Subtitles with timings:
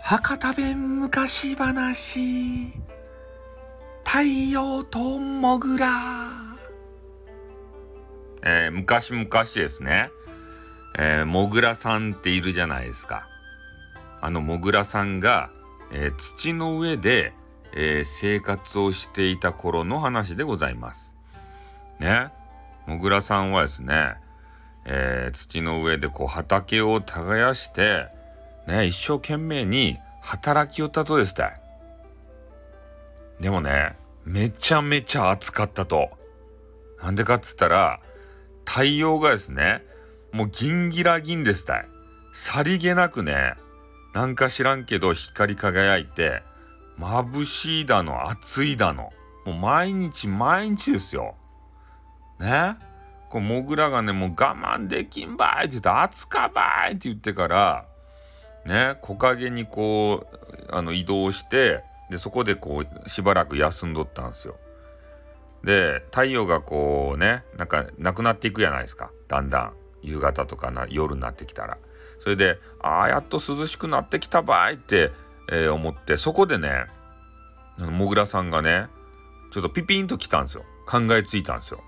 [0.00, 2.72] 博多弁昔話。
[4.04, 6.56] 太陽とモグラ。
[8.42, 10.10] えー、昔々ですね、
[10.98, 13.24] えー、モグラさんっているじゃないですか。
[14.22, 15.50] あのモグラさんが、
[15.92, 17.34] えー、土の上で、
[17.74, 21.18] えー、生活をしていた頃の話でございます。
[22.00, 22.32] ね。
[22.86, 24.23] モグラさんはですね、
[24.86, 28.08] えー、土の上でこう畑を耕して
[28.66, 31.60] ね、一生懸命に働きよったとですたい。
[33.40, 36.10] でもね、めちゃめちゃ暑かったと。
[37.02, 38.00] なんでかっつったら、
[38.64, 39.84] 太陽がですね、
[40.32, 41.88] もうギンギラギンですたい。
[42.32, 43.54] さりげなくね、
[44.14, 46.42] なんか知らんけど光り輝いて、
[46.98, 49.12] 眩しいだの、暑いだの。
[49.44, 51.34] もう毎日毎日ですよ。
[52.40, 52.76] ね？
[53.34, 57.84] こうモグラがね、もう我慢できんばいって言って、暑かばいって言ってから、
[58.64, 60.28] ね木陰にこ
[60.70, 64.54] うあの移動してでそこでこうしばらく休んどったんですよ。
[65.64, 71.76] で太陽がこうねなんかなくなっていくじゃないですかだんだん夕方とかな夜になってきたら。
[72.20, 75.10] それでああやっと涼しくなってきたばいって、
[75.50, 76.86] えー、思ってそこでね
[77.78, 78.86] もぐらさんがね
[79.52, 81.82] ちょっとピピンと来たんですよ考えついたんですよ。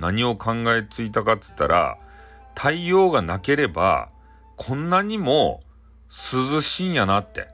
[0.00, 1.98] 何を考えついたかっつったら
[2.54, 4.08] 太陽がなければ
[4.56, 5.60] こんなにも
[6.10, 7.48] 涼しいんやなって。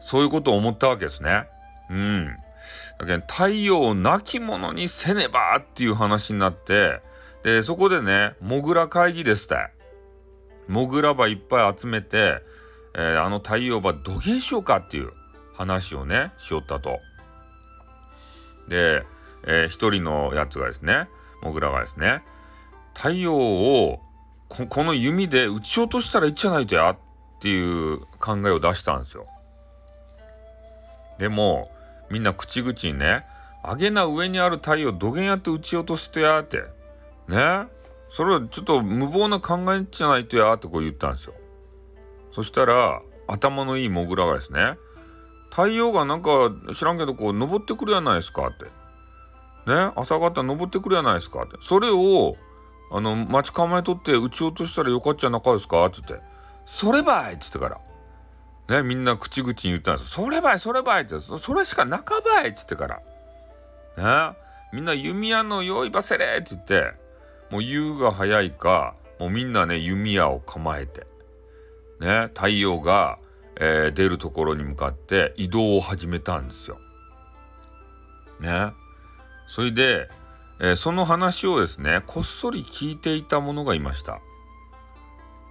[0.00, 1.48] そういうことを思ったわけですね。
[1.90, 2.26] うん。
[2.98, 7.00] だけど太陽なきものにせねばっていう話になって、
[7.42, 9.56] で、そこでね、モグラ会議ですって。
[10.66, 12.42] モグラばいっぱい集めて、
[12.94, 15.12] えー、あの太陽ばどげんしようかっていう
[15.54, 17.00] 話をね、しよったと。
[18.68, 19.04] で、
[19.46, 21.08] えー、一人のやつがですね、
[21.42, 22.22] モグラがですね、
[22.94, 24.00] 太陽を
[24.48, 26.98] この弓で撃ち落としたらいいじゃないとやっ
[27.40, 29.26] ていう考えを出したんですよ。
[31.18, 31.68] でも
[32.10, 33.26] みんな口々にね
[33.62, 36.64] 「あげな上にある太陽どげんやって撃ち落とすとや」って
[37.28, 37.66] ね
[38.10, 41.34] それはちょっと無謀な考えじゃないとやってこう言ったんですよ。
[42.32, 44.78] そしたら頭のいいモグラがですね
[45.50, 48.77] 太陽がなんか知らんけどこう登ってくるやないですかって。
[49.68, 51.56] ね朝方登ってくるやないですかって。
[51.60, 52.36] それを
[52.90, 56.26] あの待ち構えとって撃ち落としたらよかっちゃなかですかって言って。
[56.64, 57.80] そればいって言ってから。
[58.68, 64.32] ね、みんな口々に言ったんですそればい、そればいって、それしかなかばいって言ってから。
[64.32, 64.36] ね、
[64.72, 66.92] みんな弓矢の用意ばせれって言って、
[67.50, 71.06] もう夕が早いか、もうみんなね、弓矢を構えて、
[72.00, 73.18] ね、太陽が、
[73.56, 76.78] えー、出るところに向かって移動を始めたんですよ。
[78.40, 78.72] ね。
[79.48, 80.08] それで、
[80.60, 84.20] えー、その話をですね、こっそり聞いていた者がいました。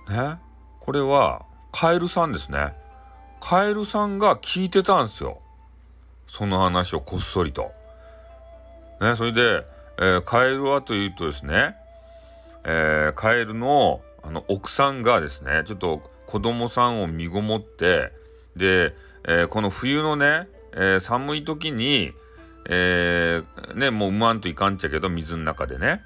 [0.09, 0.39] ね？
[0.79, 2.73] これはカエルさんですね。
[3.41, 5.41] カエルさんが聞いてたんですよ。
[6.27, 7.71] その話をこっそりと。
[9.01, 9.65] ね、それで、
[9.99, 11.75] えー、カエルはというとですね、
[12.63, 18.11] えー、カエルのあの奥さんがですね、ちょっと子供さんを身ごもって、
[18.55, 18.93] で、
[19.27, 22.13] えー、この冬のね、え寒い時に、
[22.69, 23.43] え
[23.75, 26.03] ね、もう産まんといかんちゃけど、水の中でね、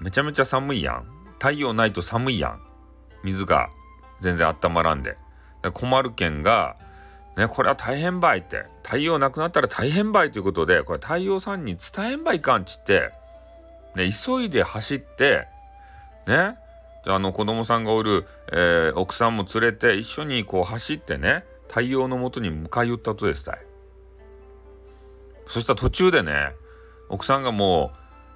[0.00, 1.04] めちゃめちゃ寒いやん。
[1.38, 2.60] 太陽ないと寒いやん。
[3.24, 3.70] 水が。
[4.20, 5.16] 全然温まらんで。
[5.62, 6.76] で困るけんが、
[7.36, 13.12] ね、これは大変ばいって、太陽なくなったら大変ばいということで、これ太陽さんに伝えんばいかんちって、
[13.94, 15.46] ね、急いで走って、
[16.26, 16.56] ね、
[17.06, 23.58] あの子供さんがおる、えー、奥さんも連れて一緒にこう走ってね、太陽のもとに向かい寄ったとですたい。
[25.46, 26.54] そしたら途中でね、
[27.08, 27.92] 奥さんがも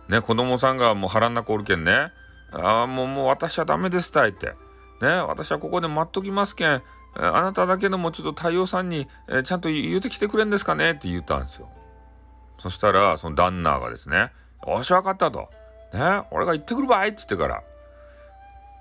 [0.08, 2.12] う、ね、子供さんがもう腹ん中おるけんね、
[2.52, 4.52] ああ、もう、もう私はダメですたいって。
[5.00, 6.82] ね、私はここで待っときますけん、
[7.14, 10.92] あなただけでもちょっと太陽さんに、えー、ちゃんと言うてきてくれんですかね？
[10.92, 11.68] って言ったんですよ。
[12.58, 14.32] そしたら、その旦那がですね、
[14.66, 15.48] よし、わかったと。
[15.92, 17.62] ね、俺が行ってくるばいって言ってか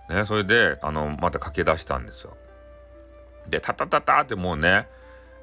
[0.09, 0.15] ら。
[0.15, 2.37] ね、それで、あの、また駆け出したんですよ。
[3.47, 4.87] で、タタタタってもうね、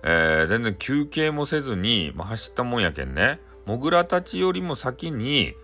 [0.05, 5.55] えー、全然休憩もせずに、まあ、走ったもんやけんね、モグラたちよりも先に、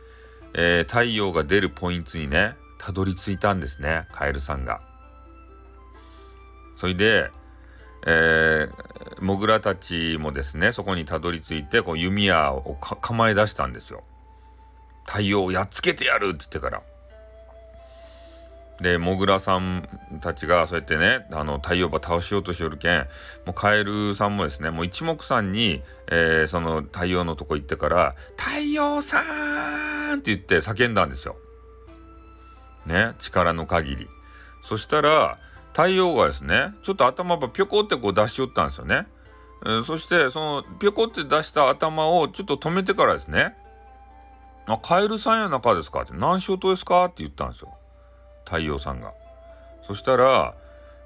[0.55, 4.81] えー、太陽が出るポイントにね、たどり着いたんですね、カエルさんが。
[6.77, 7.31] それで、
[8.07, 14.03] えー、モグラたちもですねそこにたどり着いてこう弓矢を構え出したんですよ。
[15.05, 16.83] 太陽をやっつけてやるって言ってから。
[18.81, 19.89] でモグラさん
[20.21, 22.99] たちがそうやってねあの太陽馬倒しようとしよるけん
[23.45, 29.21] もうカエルさんもですねもう一目散に、えー、その太陽のとこ行ってから「太陽さ
[30.15, 31.37] ん!」って言って叫んだんですよ。
[32.87, 34.09] ね力の限り
[34.63, 35.37] そしたら
[35.73, 39.07] 太陽がですねちょっと頭ばぴょこってこう出し寄ったんですよね、
[39.65, 43.57] えー、そしてそのぴょこって出した頭をちょっと止めてからですね
[44.67, 47.78] 「あカエルさんや中ですか?」って「何しようとですか?」って言ったんですよ
[48.49, 49.13] 太陽さんが。
[49.83, 50.55] そしたら、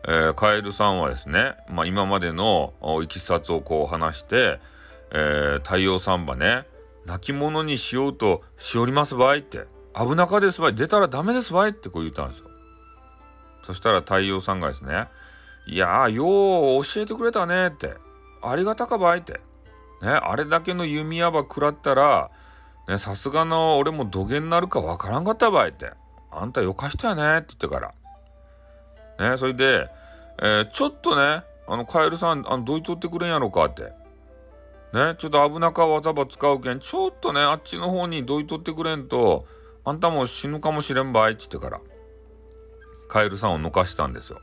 [0.06, 2.72] えー、カエルさんはですね、まあ、今までの
[3.02, 4.60] いきさつをこう話して、
[5.10, 6.64] えー、太陽さんばね
[7.04, 12.50] 泣き者にしようとしおりますばいって危なかですばい出たらダメですばいってこう言ったんですよ。
[13.64, 15.06] そしたら太陽さんがですね
[15.66, 17.94] いやよう教えてくれたねって
[18.42, 19.34] ありがたかばいって
[20.02, 22.28] ねあれだけの弓矢ば食らったら
[22.98, 25.92] さすがの俺も土下になるかわからんかったばいって
[26.32, 27.80] あんたよかしたよねって言ってか
[29.18, 29.88] らねそれで、
[30.42, 33.82] えー、ちょっとねあのカエルさんあのどいとってくれんやろかって
[34.92, 39.46] ねちょっと危なかわざば使うけんちょっとねあっちの方にどいとってくれんと
[39.84, 41.80] あんたも死ぬかもしれんばいって言ってから
[43.08, 44.40] カエルさんを抜かしたんですよ。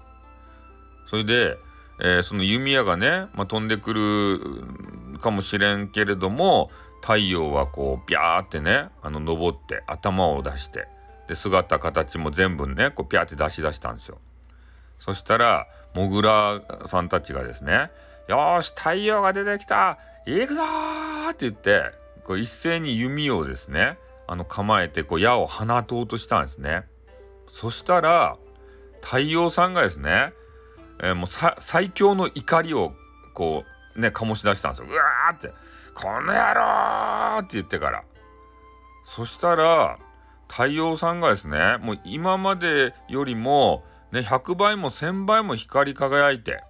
[1.08, 1.58] それで、
[2.02, 6.70] えー、その弓矢がね、まあ、飛んでくるかもしれんけれども
[7.02, 10.88] 太陽はこうビャーってねあの登って頭を出して
[11.30, 14.18] で姿形も全部ねこうピャーって出し出したんですよ。
[14.98, 17.92] そしたらモグラさんたちがですね
[18.28, 20.64] 「よし太陽が出てきた行くぞ!」
[21.30, 21.92] って言って
[22.24, 26.88] こう一斉に弓をですねあの構えてこう矢を放とうとしたんですね。
[27.52, 28.36] そしたら
[29.02, 30.34] 太陽さんがですね、
[31.04, 31.28] えー、もう
[31.60, 32.94] 最強の怒りを
[33.36, 33.66] こ
[33.96, 34.88] うね醸し出したんですよ。
[34.90, 35.54] うわーって
[35.94, 38.04] 「この野郎!」って言ってから
[39.06, 40.00] そしたら
[40.50, 46.64] 太陽さんがですねもう今までよりもね100倍も1000倍も光り輝いて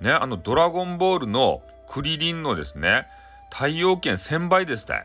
[0.00, 3.06] ねあの「ドラゴンボール」のクリリンのですね
[3.50, 5.04] 太陽圏1000倍ですた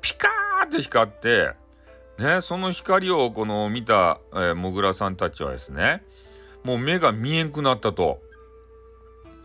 [0.00, 1.50] ピカーって光って
[2.18, 6.02] ね、その光をこの見た、えー、モグラさんたちはですね
[6.64, 8.20] もう目が見えんくなったと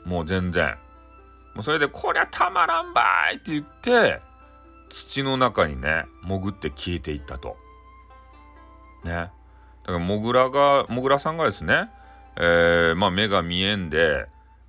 [0.03, 0.75] もう全然
[1.53, 4.19] もうそれで「こりゃたまらんばい!」って言って
[4.89, 7.55] 土の中にね潜って消えていったと。
[9.05, 9.11] ね。
[9.11, 9.31] だか
[9.93, 11.89] らモグラがモグラさんがですね、
[12.37, 14.27] えー、まあ目が見えんで、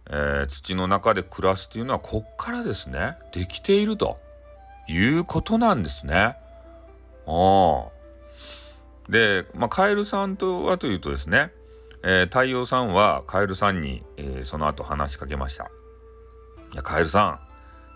[0.08, 4.18] えー、土の中で暮らすっていうのはこっからですねできていると
[4.88, 6.14] いうことなんですね。
[6.14, 6.36] あ
[7.26, 7.96] あ。
[9.08, 11.52] で、まあ、カエルさんとはというとですね、
[12.02, 15.70] えー、太陽さんはカエルさんに、えー、その後話しかけました。
[16.72, 17.40] いや、カエルさ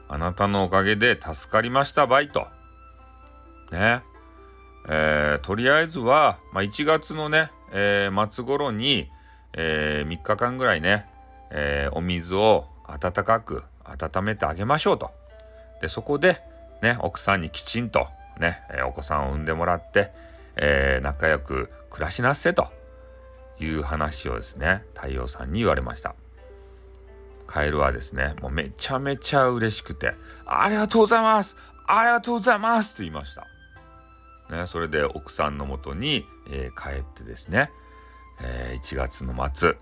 [0.09, 2.47] ん、あなたのおかげで助かりましたバイと。
[3.71, 4.03] ね。
[4.89, 9.11] えー、とりあえずは、まあ、1月のね、えー、末頃に、
[9.53, 11.07] えー、3日間ぐらいね、
[11.53, 15.11] えお水を温かく温めてあげましょうと。
[15.83, 16.41] で、そこで、
[16.81, 18.07] ね、奥さんにきちんと
[18.39, 20.13] ね、えお子さんを産んでもらって、
[20.57, 22.69] えー、仲良く暮らしなっせと。
[23.65, 26.15] いう話をですね太陽さんに言われました。
[27.47, 30.13] カエルはですねもうめちゃめちゃ嬉しくて
[30.47, 31.57] 「ありがとうございます！
[31.87, 33.47] ありがとうございます」と言いました、
[34.51, 37.71] ね、それで奥さんのもとに、えー、帰ってですね、
[38.43, 39.77] えー、1月の末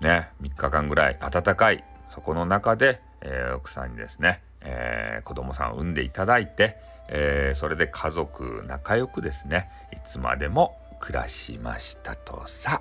[0.00, 6.76] ね3日間ぐらい暖かいそこの中で、えー、奥さんにですね、えー、子供さんを産んでいただいて
[7.14, 12.80] え、それで家族仲良くですねいつまでも暮らしましたとさ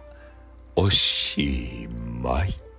[0.75, 1.89] おし
[2.21, 2.70] まい。